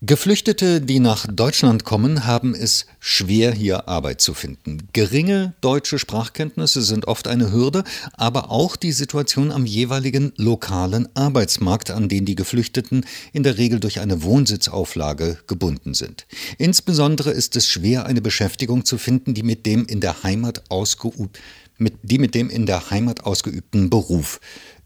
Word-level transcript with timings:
Geflüchtete, 0.00 0.80
die 0.80 1.00
nach 1.00 1.26
Deutschland 1.26 1.82
kommen, 1.82 2.24
haben 2.24 2.54
es 2.54 2.86
schwer, 3.00 3.52
hier 3.52 3.88
Arbeit 3.88 4.20
zu 4.20 4.32
finden. 4.32 4.86
Geringe 4.92 5.54
deutsche 5.60 5.98
Sprachkenntnisse 5.98 6.82
sind 6.82 7.08
oft 7.08 7.26
eine 7.26 7.50
Hürde, 7.50 7.82
aber 8.12 8.52
auch 8.52 8.76
die 8.76 8.92
Situation 8.92 9.50
am 9.50 9.66
jeweiligen 9.66 10.32
lokalen 10.36 11.08
Arbeitsmarkt, 11.16 11.90
an 11.90 12.08
den 12.08 12.26
die 12.26 12.36
Geflüchteten 12.36 13.06
in 13.32 13.42
der 13.42 13.58
Regel 13.58 13.80
durch 13.80 13.98
eine 13.98 14.22
Wohnsitzauflage 14.22 15.38
gebunden 15.48 15.94
sind. 15.94 16.28
Insbesondere 16.58 17.32
ist 17.32 17.56
es 17.56 17.66
schwer, 17.66 18.06
eine 18.06 18.22
Beschäftigung 18.22 18.84
zu 18.84 18.98
finden, 18.98 19.34
die 19.34 19.42
mit 19.42 19.66
dem 19.66 19.84
in 19.84 20.00
der 20.00 20.22
Heimat 20.22 20.70
ausgeübt, 20.70 21.40
mit, 21.76 21.94
die 22.02 22.18
mit 22.18 22.36
dem 22.36 22.50
in 22.50 22.66
der 22.66 22.90
Heimat 22.90 23.24
ausgeübten 23.24 23.90
Beruf 23.90 24.38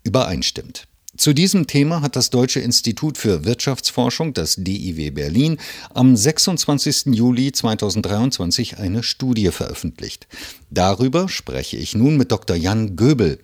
übereinstimmt. 0.05 0.89
Zu 1.15 1.35
diesem 1.35 1.67
Thema 1.67 2.01
hat 2.01 2.17
das 2.17 2.31
Deutsche 2.31 2.61
Institut 2.61 3.19
für 3.19 3.45
Wirtschaftsforschung, 3.45 4.33
das 4.33 4.57
DIW 4.57 5.11
Berlin, 5.11 5.59
am 5.93 6.17
26. 6.17 7.15
Juli 7.15 7.53
2023 7.53 8.79
eine 8.79 9.03
Studie 9.03 9.51
veröffentlicht. 9.51 10.27
Darüber 10.71 11.29
spreche 11.29 11.77
ich 11.77 11.95
nun 11.95 12.17
mit 12.17 12.33
Dr. 12.33 12.57
Jan 12.57 12.97
Göbel. 12.97 13.41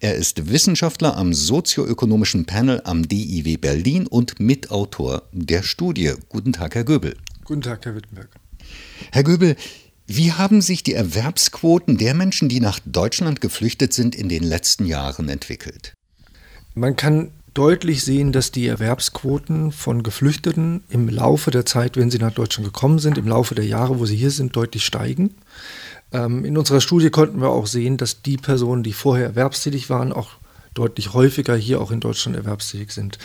Er 0.00 0.16
ist 0.16 0.50
Wissenschaftler 0.50 1.16
am 1.16 1.32
sozioökonomischen 1.32 2.44
Panel 2.44 2.82
am 2.82 3.06
DIW 3.06 3.56
Berlin 3.56 4.08
und 4.08 4.40
Mitautor 4.40 5.22
der 5.30 5.62
Studie. 5.62 6.14
Guten 6.28 6.52
Tag, 6.52 6.74
Herr 6.74 6.84
Göbel. 6.84 7.16
Guten 7.44 7.62
Tag, 7.62 7.84
Herr 7.84 7.94
Wittenberg. 7.94 8.30
Herr 9.12 9.22
Göbel, 9.22 9.54
wie 10.08 10.32
haben 10.32 10.60
sich 10.60 10.82
die 10.82 10.94
Erwerbsquoten 10.94 11.98
der 11.98 12.14
Menschen, 12.14 12.48
die 12.48 12.58
nach 12.58 12.80
Deutschland 12.84 13.40
geflüchtet 13.40 13.92
sind, 13.92 14.16
in 14.16 14.28
den 14.28 14.42
letzten 14.42 14.86
Jahren 14.86 15.28
entwickelt? 15.28 15.94
Man 16.74 16.96
kann 16.96 17.30
deutlich 17.54 18.02
sehen, 18.02 18.32
dass 18.32 18.50
die 18.50 18.66
Erwerbsquoten 18.66 19.72
von 19.72 20.02
Geflüchteten 20.02 20.82
im 20.88 21.08
Laufe 21.08 21.50
der 21.50 21.66
Zeit, 21.66 21.96
wenn 21.96 22.10
sie 22.10 22.18
nach 22.18 22.32
Deutschland 22.32 22.72
gekommen 22.72 22.98
sind, 22.98 23.18
im 23.18 23.28
Laufe 23.28 23.54
der 23.54 23.66
Jahre, 23.66 23.98
wo 23.98 24.06
sie 24.06 24.16
hier 24.16 24.30
sind, 24.30 24.56
deutlich 24.56 24.84
steigen. 24.84 25.34
Ähm, 26.12 26.44
in 26.44 26.56
unserer 26.56 26.80
Studie 26.80 27.10
konnten 27.10 27.40
wir 27.40 27.50
auch 27.50 27.66
sehen, 27.66 27.98
dass 27.98 28.22
die 28.22 28.38
Personen, 28.38 28.82
die 28.82 28.94
vorher 28.94 29.26
erwerbstätig 29.26 29.90
waren, 29.90 30.12
auch 30.12 30.30
deutlich 30.74 31.12
häufiger 31.12 31.54
hier 31.54 31.80
auch 31.80 31.90
in 31.90 32.00
Deutschland 32.00 32.36
erwerbstätig 32.36 32.92
sind. 32.92 33.18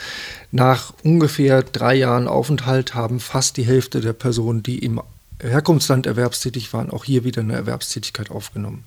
Nach 0.52 0.94
ungefähr 1.04 1.64
drei 1.64 1.96
Jahren 1.96 2.28
Aufenthalt 2.28 2.94
haben 2.94 3.22
fast 3.22 3.56
die 3.56 3.66
Hälfte 3.66 4.02
der 4.02 4.12
Personen, 4.12 4.64
die 4.64 4.80
im 4.80 5.02
Herkunftsland 5.42 6.06
erwerbstätig 6.06 6.74
waren, 6.74 6.90
auch 6.90 7.06
hier 7.06 7.24
wieder 7.24 7.42
eine 7.42 7.54
Erwerbstätigkeit 7.54 8.32
aufgenommen. 8.32 8.84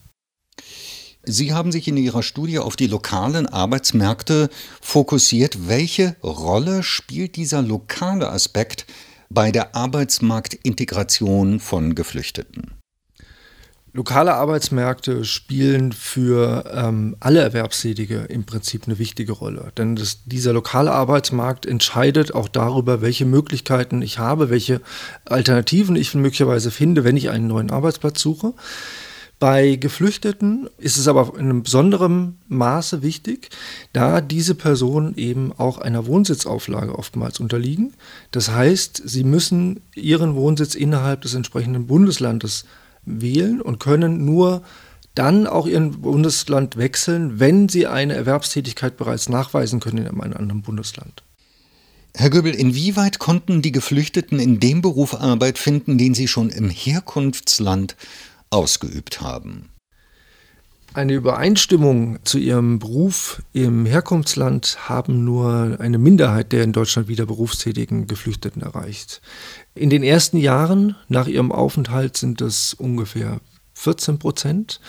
Sie 1.22 1.52
haben 1.52 1.70
sich 1.70 1.86
in 1.86 1.98
Ihrer 1.98 2.22
Studie 2.22 2.58
auf 2.58 2.76
die 2.76 2.86
lokalen 2.86 3.46
Arbeitsmärkte 3.46 4.48
fokussiert. 4.80 5.68
Welche 5.68 6.16
Rolle 6.22 6.82
spielt 6.82 7.36
dieser 7.36 7.60
lokale 7.60 8.30
Aspekt 8.30 8.86
bei 9.28 9.52
der 9.52 9.74
Arbeitsmarktintegration 9.76 11.60
von 11.60 11.94
Geflüchteten? 11.94 12.80
Lokale 13.92 14.34
Arbeitsmärkte 14.34 15.24
spielen 15.24 15.92
für 15.92 16.64
ähm, 16.72 17.16
alle 17.18 17.40
Erwerbstätige 17.40 18.20
im 18.28 18.44
Prinzip 18.44 18.84
eine 18.86 19.00
wichtige 19.00 19.32
Rolle. 19.32 19.72
Denn 19.76 19.96
das, 19.96 20.20
dieser 20.24 20.52
lokale 20.52 20.92
Arbeitsmarkt 20.92 21.66
entscheidet 21.66 22.32
auch 22.32 22.48
darüber, 22.48 23.02
welche 23.02 23.26
Möglichkeiten 23.26 24.00
ich 24.00 24.18
habe, 24.18 24.48
welche 24.48 24.80
Alternativen 25.24 25.96
ich 25.96 26.14
möglicherweise 26.14 26.70
finde, 26.70 27.02
wenn 27.02 27.16
ich 27.16 27.30
einen 27.30 27.48
neuen 27.48 27.70
Arbeitsplatz 27.70 28.20
suche. 28.20 28.54
Bei 29.40 29.76
Geflüchteten 29.76 30.68
ist 30.76 30.98
es 30.98 31.08
aber 31.08 31.32
in 31.38 31.46
einem 31.46 31.62
besonderen 31.62 32.36
Maße 32.48 33.00
wichtig, 33.00 33.48
da 33.94 34.20
diese 34.20 34.54
Personen 34.54 35.16
eben 35.16 35.54
auch 35.56 35.78
einer 35.78 36.06
Wohnsitzauflage 36.06 36.96
oftmals 36.96 37.40
unterliegen. 37.40 37.94
Das 38.32 38.50
heißt, 38.50 39.00
sie 39.02 39.24
müssen 39.24 39.80
ihren 39.94 40.34
Wohnsitz 40.34 40.74
innerhalb 40.74 41.22
des 41.22 41.32
entsprechenden 41.32 41.86
Bundeslandes 41.86 42.66
wählen 43.06 43.62
und 43.62 43.80
können 43.80 44.26
nur 44.26 44.60
dann 45.14 45.46
auch 45.46 45.66
ihren 45.66 46.02
Bundesland 46.02 46.76
wechseln, 46.76 47.40
wenn 47.40 47.70
sie 47.70 47.86
eine 47.86 48.14
Erwerbstätigkeit 48.14 48.98
bereits 48.98 49.30
nachweisen 49.30 49.80
können 49.80 49.98
in 49.98 50.06
einem 50.06 50.20
anderen 50.20 50.60
Bundesland. 50.60 51.22
Herr 52.14 52.28
Göbel, 52.28 52.54
inwieweit 52.54 53.18
konnten 53.18 53.62
die 53.62 53.72
Geflüchteten 53.72 54.38
in 54.38 54.60
dem 54.60 54.82
Beruf 54.82 55.14
Arbeit 55.14 55.58
finden, 55.58 55.96
den 55.96 56.12
sie 56.12 56.28
schon 56.28 56.50
im 56.50 56.68
Herkunftsland 56.68 57.96
ausgeübt 58.50 59.20
haben. 59.20 59.70
Eine 60.92 61.14
Übereinstimmung 61.14 62.18
zu 62.24 62.38
ihrem 62.38 62.80
Beruf 62.80 63.42
im 63.52 63.86
Herkunftsland 63.86 64.76
haben 64.88 65.24
nur 65.24 65.76
eine 65.78 65.98
Minderheit 65.98 66.50
der 66.50 66.64
in 66.64 66.72
Deutschland 66.72 67.06
wieder 67.06 67.26
berufstätigen 67.26 68.08
Geflüchteten 68.08 68.60
erreicht. 68.60 69.22
In 69.76 69.88
den 69.88 70.02
ersten 70.02 70.36
Jahren 70.36 70.96
nach 71.06 71.28
ihrem 71.28 71.52
Aufenthalt 71.52 72.16
sind 72.16 72.40
es 72.40 72.74
ungefähr 72.74 73.40
14 73.74 74.18
Prozent. 74.18 74.80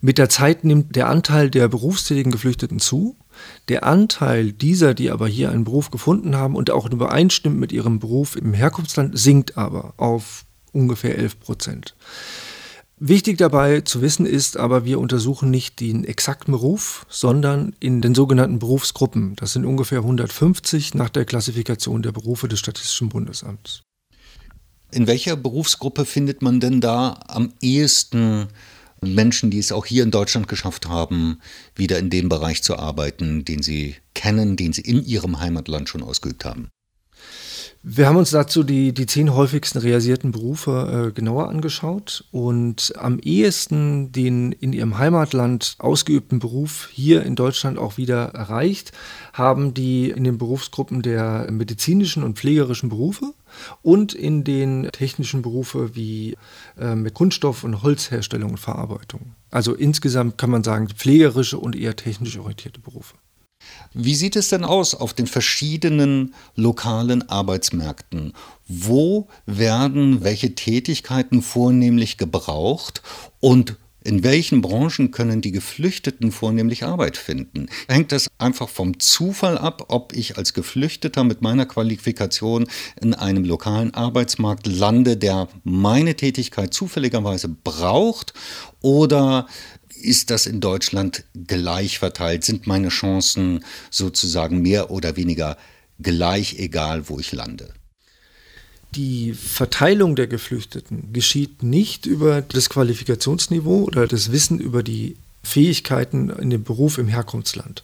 Mit 0.00 0.18
der 0.18 0.28
Zeit 0.28 0.62
nimmt 0.62 0.94
der 0.94 1.08
Anteil 1.08 1.50
der 1.50 1.66
berufstätigen 1.66 2.30
Geflüchteten 2.30 2.78
zu. 2.78 3.16
Der 3.68 3.84
Anteil 3.84 4.52
dieser, 4.52 4.94
die 4.94 5.10
aber 5.10 5.26
hier 5.26 5.50
einen 5.50 5.64
Beruf 5.64 5.90
gefunden 5.90 6.36
haben 6.36 6.54
und 6.54 6.70
auch 6.70 6.88
übereinstimmt 6.88 7.58
mit 7.58 7.72
ihrem 7.72 7.98
Beruf 7.98 8.36
im 8.36 8.54
Herkunftsland, 8.54 9.18
sinkt 9.18 9.58
aber 9.58 9.94
auf 9.96 10.44
ungefähr 10.72 11.18
11 11.18 11.40
Prozent. 11.40 11.96
Wichtig 13.00 13.38
dabei 13.38 13.82
zu 13.82 14.02
wissen 14.02 14.26
ist 14.26 14.56
aber, 14.56 14.84
wir 14.84 14.98
untersuchen 14.98 15.50
nicht 15.50 15.78
den 15.78 16.02
exakten 16.02 16.50
Beruf, 16.50 17.06
sondern 17.08 17.76
in 17.78 18.00
den 18.00 18.12
sogenannten 18.12 18.58
Berufsgruppen. 18.58 19.36
Das 19.36 19.52
sind 19.52 19.64
ungefähr 19.64 19.98
150 19.98 20.94
nach 20.94 21.08
der 21.08 21.24
Klassifikation 21.24 22.02
der 22.02 22.10
Berufe 22.10 22.48
des 22.48 22.58
Statistischen 22.58 23.08
Bundesamts. 23.08 23.82
In 24.90 25.06
welcher 25.06 25.36
Berufsgruppe 25.36 26.06
findet 26.06 26.42
man 26.42 26.58
denn 26.58 26.80
da 26.80 27.20
am 27.28 27.52
ehesten 27.60 28.48
Menschen, 29.00 29.50
die 29.50 29.58
es 29.58 29.70
auch 29.70 29.86
hier 29.86 30.02
in 30.02 30.10
Deutschland 30.10 30.48
geschafft 30.48 30.88
haben, 30.88 31.40
wieder 31.76 32.00
in 32.00 32.10
dem 32.10 32.28
Bereich 32.28 32.64
zu 32.64 32.78
arbeiten, 32.78 33.44
den 33.44 33.62
sie 33.62 33.94
kennen, 34.14 34.56
den 34.56 34.72
sie 34.72 34.80
in 34.80 35.04
ihrem 35.04 35.38
Heimatland 35.38 35.88
schon 35.88 36.02
ausgeübt 36.02 36.44
haben? 36.44 36.68
Wir 37.84 38.08
haben 38.08 38.16
uns 38.16 38.30
dazu 38.30 38.64
die, 38.64 38.92
die 38.92 39.06
zehn 39.06 39.32
häufigsten 39.34 39.78
realisierten 39.78 40.32
Berufe 40.32 41.08
äh, 41.08 41.12
genauer 41.12 41.48
angeschaut 41.48 42.24
und 42.32 42.92
am 42.98 43.20
ehesten 43.20 44.10
den 44.10 44.50
in 44.50 44.72
ihrem 44.72 44.98
Heimatland 44.98 45.76
ausgeübten 45.78 46.40
Beruf 46.40 46.88
hier 46.92 47.22
in 47.22 47.36
Deutschland 47.36 47.78
auch 47.78 47.96
wieder 47.96 48.34
erreicht, 48.34 48.90
haben 49.32 49.74
die 49.74 50.10
in 50.10 50.24
den 50.24 50.38
Berufsgruppen 50.38 51.02
der 51.02 51.48
medizinischen 51.52 52.24
und 52.24 52.36
pflegerischen 52.36 52.88
Berufe 52.88 53.32
und 53.82 54.12
in 54.12 54.42
den 54.42 54.88
technischen 54.90 55.42
Berufe 55.42 55.94
wie 55.94 56.36
äh, 56.80 56.96
mit 56.96 57.14
Kunststoff- 57.14 57.62
und 57.62 57.84
Holzherstellung 57.84 58.50
und 58.50 58.60
Verarbeitung. 58.60 59.34
Also 59.52 59.72
insgesamt 59.74 60.36
kann 60.36 60.50
man 60.50 60.64
sagen 60.64 60.88
pflegerische 60.88 61.58
und 61.58 61.76
eher 61.76 61.94
technisch 61.94 62.38
orientierte 62.38 62.80
Berufe. 62.80 63.14
Wie 64.00 64.14
sieht 64.14 64.36
es 64.36 64.48
denn 64.48 64.64
aus 64.64 64.94
auf 64.94 65.12
den 65.12 65.26
verschiedenen 65.26 66.34
lokalen 66.54 67.28
Arbeitsmärkten? 67.28 68.32
Wo 68.68 69.26
werden 69.44 70.22
welche 70.22 70.54
Tätigkeiten 70.54 71.42
vornehmlich 71.42 72.16
gebraucht 72.16 73.02
und 73.40 73.76
in 74.04 74.22
welchen 74.22 74.62
Branchen 74.62 75.10
können 75.10 75.40
die 75.40 75.50
Geflüchteten 75.50 76.30
vornehmlich 76.30 76.84
Arbeit 76.84 77.16
finden? 77.16 77.66
Hängt 77.88 78.12
das 78.12 78.28
einfach 78.38 78.68
vom 78.68 79.00
Zufall 79.00 79.58
ab, 79.58 79.86
ob 79.88 80.14
ich 80.14 80.38
als 80.38 80.54
Geflüchteter 80.54 81.24
mit 81.24 81.42
meiner 81.42 81.66
Qualifikation 81.66 82.68
in 83.02 83.12
einem 83.12 83.44
lokalen 83.44 83.92
Arbeitsmarkt 83.92 84.66
lande, 84.68 85.16
der 85.16 85.48
meine 85.64 86.14
Tätigkeit 86.14 86.72
zufälligerweise 86.72 87.48
braucht? 87.48 88.32
Oder 88.80 89.48
ist 89.94 90.30
das 90.30 90.46
in 90.46 90.60
Deutschland 90.60 91.24
gleich 91.46 91.98
verteilt? 91.98 92.44
Sind 92.44 92.66
meine 92.66 92.88
Chancen 92.88 93.64
sozusagen 93.90 94.60
mehr 94.60 94.90
oder 94.90 95.16
weniger 95.16 95.56
gleich, 96.00 96.58
egal 96.58 97.08
wo 97.08 97.18
ich 97.18 97.32
lande? 97.32 97.72
Die 98.94 99.34
Verteilung 99.34 100.16
der 100.16 100.26
Geflüchteten 100.26 101.12
geschieht 101.12 101.62
nicht 101.62 102.06
über 102.06 102.40
das 102.40 102.70
Qualifikationsniveau 102.70 103.84
oder 103.84 104.06
das 104.06 104.32
Wissen 104.32 104.58
über 104.58 104.82
die 104.82 105.16
Fähigkeiten 105.42 106.30
in 106.30 106.50
dem 106.50 106.64
Beruf 106.64 106.98
im 106.98 107.08
Herkunftsland. 107.08 107.82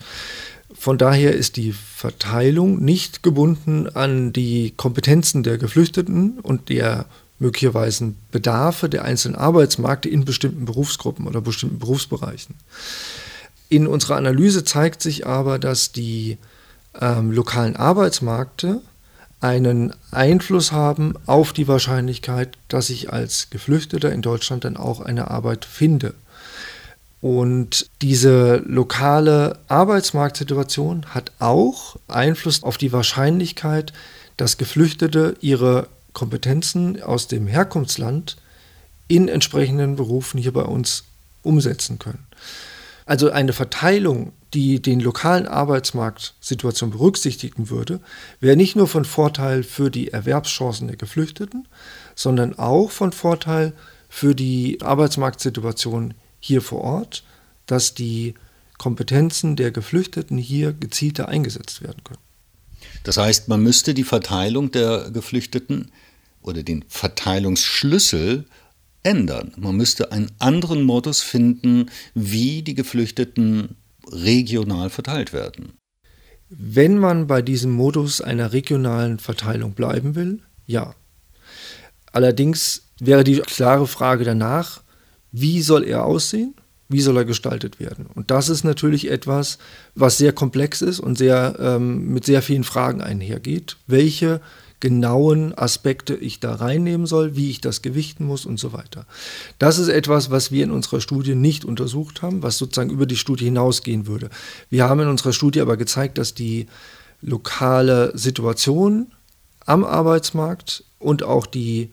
Von 0.72 0.98
daher 0.98 1.32
ist 1.32 1.56
die 1.56 1.72
Verteilung 1.72 2.82
nicht 2.84 3.22
gebunden 3.22 3.86
an 3.88 4.32
die 4.32 4.72
Kompetenzen 4.76 5.42
der 5.42 5.58
Geflüchteten 5.58 6.40
und 6.40 6.68
der 6.68 7.06
möglicherweise 7.44 8.14
Bedarfe 8.32 8.88
der 8.88 9.04
einzelnen 9.04 9.36
Arbeitsmärkte 9.36 10.08
in 10.08 10.24
bestimmten 10.24 10.64
Berufsgruppen 10.64 11.26
oder 11.26 11.42
bestimmten 11.42 11.78
Berufsbereichen. 11.78 12.54
In 13.68 13.86
unserer 13.86 14.16
Analyse 14.16 14.64
zeigt 14.64 15.02
sich 15.02 15.26
aber, 15.26 15.58
dass 15.58 15.92
die 15.92 16.38
ähm, 16.98 17.30
lokalen 17.32 17.76
Arbeitsmärkte 17.76 18.80
einen 19.42 19.92
Einfluss 20.10 20.72
haben 20.72 21.14
auf 21.26 21.52
die 21.52 21.68
Wahrscheinlichkeit, 21.68 22.56
dass 22.68 22.88
ich 22.88 23.12
als 23.12 23.50
Geflüchteter 23.50 24.10
in 24.10 24.22
Deutschland 24.22 24.64
dann 24.64 24.78
auch 24.78 25.00
eine 25.00 25.30
Arbeit 25.30 25.66
finde. 25.66 26.14
Und 27.20 27.90
diese 28.00 28.62
lokale 28.64 29.58
Arbeitsmarktsituation 29.68 31.06
hat 31.14 31.32
auch 31.40 31.96
Einfluss 32.08 32.62
auf 32.62 32.78
die 32.78 32.92
Wahrscheinlichkeit, 32.92 33.92
dass 34.38 34.56
Geflüchtete 34.56 35.36
ihre 35.40 35.88
Kompetenzen 36.14 37.02
aus 37.02 37.28
dem 37.28 37.46
Herkunftsland 37.46 38.36
in 39.06 39.28
entsprechenden 39.28 39.96
Berufen 39.96 40.40
hier 40.40 40.52
bei 40.52 40.62
uns 40.62 41.04
umsetzen 41.42 41.98
können. 41.98 42.26
Also 43.06 43.30
eine 43.30 43.52
Verteilung, 43.52 44.32
die 44.54 44.80
den 44.80 45.00
lokalen 45.00 45.46
Arbeitsmarktsituation 45.46 46.90
berücksichtigen 46.90 47.68
würde, 47.68 48.00
wäre 48.40 48.56
nicht 48.56 48.76
nur 48.76 48.88
von 48.88 49.04
Vorteil 49.04 49.62
für 49.62 49.90
die 49.90 50.12
Erwerbschancen 50.12 50.88
der 50.88 50.96
Geflüchteten, 50.96 51.68
sondern 52.14 52.58
auch 52.58 52.90
von 52.90 53.12
Vorteil 53.12 53.74
für 54.08 54.34
die 54.34 54.80
Arbeitsmarktsituation 54.80 56.14
hier 56.40 56.62
vor 56.62 56.80
Ort, 56.80 57.24
dass 57.66 57.94
die 57.94 58.34
Kompetenzen 58.78 59.56
der 59.56 59.70
Geflüchteten 59.70 60.38
hier 60.38 60.72
gezielter 60.72 61.28
eingesetzt 61.28 61.82
werden 61.82 62.02
können. 62.04 62.23
Das 63.02 63.16
heißt, 63.16 63.48
man 63.48 63.62
müsste 63.62 63.94
die 63.94 64.04
Verteilung 64.04 64.70
der 64.70 65.10
Geflüchteten 65.10 65.90
oder 66.42 66.62
den 66.62 66.84
Verteilungsschlüssel 66.88 68.46
ändern. 69.02 69.52
Man 69.56 69.76
müsste 69.76 70.12
einen 70.12 70.30
anderen 70.38 70.82
Modus 70.82 71.22
finden, 71.22 71.90
wie 72.14 72.62
die 72.62 72.74
Geflüchteten 72.74 73.76
regional 74.10 74.90
verteilt 74.90 75.32
werden. 75.32 75.74
Wenn 76.48 76.98
man 76.98 77.26
bei 77.26 77.42
diesem 77.42 77.72
Modus 77.72 78.20
einer 78.20 78.52
regionalen 78.52 79.18
Verteilung 79.18 79.74
bleiben 79.74 80.14
will, 80.14 80.40
ja. 80.66 80.94
Allerdings 82.12 82.82
wäre 83.00 83.24
die 83.24 83.40
klare 83.40 83.86
Frage 83.86 84.24
danach, 84.24 84.82
wie 85.32 85.62
soll 85.62 85.84
er 85.84 86.04
aussehen? 86.04 86.54
Wie 86.88 87.00
soll 87.00 87.16
er 87.16 87.24
gestaltet 87.24 87.80
werden? 87.80 88.06
Und 88.14 88.30
das 88.30 88.48
ist 88.48 88.64
natürlich 88.64 89.10
etwas, 89.10 89.58
was 89.94 90.18
sehr 90.18 90.32
komplex 90.32 90.82
ist 90.82 91.00
und 91.00 91.16
sehr, 91.16 91.56
ähm, 91.58 92.12
mit 92.12 92.24
sehr 92.24 92.42
vielen 92.42 92.64
Fragen 92.64 93.00
einhergeht. 93.00 93.76
Welche 93.86 94.40
genauen 94.80 95.56
Aspekte 95.56 96.14
ich 96.14 96.40
da 96.40 96.54
reinnehmen 96.56 97.06
soll, 97.06 97.36
wie 97.36 97.48
ich 97.48 97.62
das 97.62 97.80
gewichten 97.80 98.26
muss 98.26 98.44
und 98.44 98.60
so 98.60 98.74
weiter. 98.74 99.06
Das 99.58 99.78
ist 99.78 99.88
etwas, 99.88 100.30
was 100.30 100.52
wir 100.52 100.62
in 100.62 100.70
unserer 100.70 101.00
Studie 101.00 101.34
nicht 101.34 101.64
untersucht 101.64 102.20
haben, 102.20 102.42
was 102.42 102.58
sozusagen 102.58 102.90
über 102.90 103.06
die 103.06 103.16
Studie 103.16 103.46
hinausgehen 103.46 104.06
würde. 104.06 104.28
Wir 104.68 104.86
haben 104.86 105.00
in 105.00 105.08
unserer 105.08 105.32
Studie 105.32 105.62
aber 105.62 105.78
gezeigt, 105.78 106.18
dass 106.18 106.34
die 106.34 106.66
lokale 107.22 108.12
Situation 108.14 109.06
am 109.64 109.84
Arbeitsmarkt 109.84 110.84
und 110.98 111.22
auch 111.22 111.46
die 111.46 111.90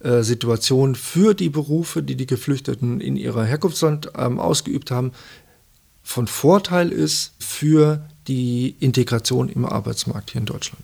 äh, 0.00 0.22
Situation 0.22 0.94
für 0.94 1.34
die 1.34 1.50
Berufe, 1.50 2.02
die 2.02 2.16
die 2.16 2.26
Geflüchteten 2.26 3.00
in 3.00 3.16
ihrer 3.16 3.44
Herkunftsland 3.44 4.12
ähm, 4.16 4.38
ausgeübt 4.38 4.90
haben, 4.90 5.12
von 6.02 6.26
Vorteil 6.26 6.90
ist 6.90 7.34
für 7.38 8.08
die 8.26 8.76
Integration 8.80 9.48
im 9.48 9.64
Arbeitsmarkt 9.64 10.30
hier 10.30 10.40
in 10.40 10.46
Deutschland. 10.46 10.82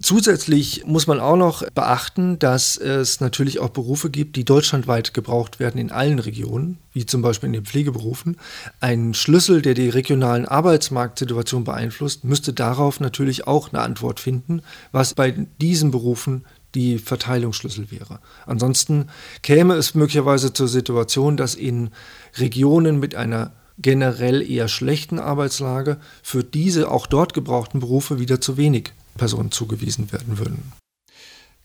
Zusätzlich 0.00 0.84
muss 0.86 1.06
man 1.06 1.20
auch 1.20 1.36
noch 1.36 1.68
beachten, 1.70 2.38
dass 2.38 2.76
es 2.76 3.20
natürlich 3.20 3.58
auch 3.58 3.70
Berufe 3.70 4.10
gibt, 4.10 4.36
die 4.36 4.44
deutschlandweit 4.44 5.14
gebraucht 5.14 5.58
werden 5.58 5.80
in 5.80 5.90
allen 5.90 6.18
Regionen, 6.18 6.78
wie 6.92 7.06
zum 7.06 7.22
Beispiel 7.22 7.48
in 7.48 7.54
den 7.54 7.64
Pflegeberufen. 7.64 8.36
Ein 8.80 9.14
Schlüssel, 9.14 9.62
der 9.62 9.74
die 9.74 9.88
regionalen 9.88 10.46
Arbeitsmarktsituation 10.46 11.64
beeinflusst, 11.64 12.24
müsste 12.24 12.52
darauf 12.52 13.00
natürlich 13.00 13.46
auch 13.46 13.72
eine 13.72 13.82
Antwort 13.82 14.20
finden, 14.20 14.62
was 14.92 15.14
bei 15.14 15.32
diesen 15.60 15.90
Berufen 15.90 16.44
die 16.78 16.98
Verteilungsschlüssel 16.98 17.90
wäre. 17.90 18.20
Ansonsten 18.46 19.08
käme 19.42 19.74
es 19.74 19.96
möglicherweise 19.96 20.52
zur 20.52 20.68
Situation, 20.68 21.36
dass 21.36 21.56
in 21.56 21.90
Regionen 22.36 23.00
mit 23.00 23.16
einer 23.16 23.52
generell 23.78 24.48
eher 24.48 24.68
schlechten 24.68 25.18
Arbeitslage 25.18 25.98
für 26.22 26.44
diese 26.44 26.88
auch 26.90 27.08
dort 27.08 27.34
gebrauchten 27.34 27.80
Berufe 27.80 28.20
wieder 28.20 28.40
zu 28.40 28.56
wenig 28.56 28.92
Personen 29.16 29.50
zugewiesen 29.50 30.12
werden 30.12 30.38
würden. 30.38 30.72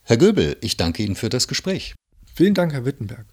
Herr 0.02 0.16
Göbel, 0.16 0.56
ich 0.60 0.76
danke 0.76 1.04
Ihnen 1.04 1.14
für 1.14 1.28
das 1.28 1.46
Gespräch. 1.46 1.94
Vielen 2.34 2.54
Dank, 2.54 2.72
Herr 2.72 2.84
Wittenberg. 2.84 3.26